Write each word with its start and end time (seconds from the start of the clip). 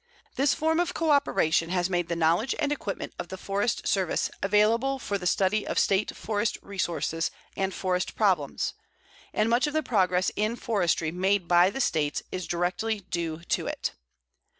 This 0.35 0.55
form 0.55 0.79
of 0.79 0.95
coöperation 0.95 1.69
has 1.69 1.87
made 1.87 2.07
the 2.07 2.15
knowledge 2.15 2.55
and 2.57 2.71
equipment 2.71 3.13
of 3.19 3.27
the 3.27 3.37
Forest 3.37 3.85
Service 3.87 4.31
available 4.41 4.97
for 4.97 5.19
the 5.19 5.27
study 5.27 5.63
of 5.67 5.77
State 5.77 6.15
forest 6.17 6.57
resources 6.63 7.29
and 7.55 7.71
forest 7.71 8.15
problems, 8.15 8.73
and 9.31 9.47
much 9.47 9.67
of 9.67 9.73
the 9.73 9.83
progress 9.83 10.31
in 10.35 10.55
forestry 10.55 11.11
made 11.11 11.47
by 11.47 11.69
the 11.69 11.79
States 11.81 12.23
is 12.31 12.47
directly 12.47 13.01
due 13.11 13.43
to 13.49 13.67
it. 13.67 13.91